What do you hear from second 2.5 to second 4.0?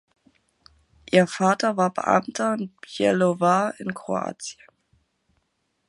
in Bjelovar in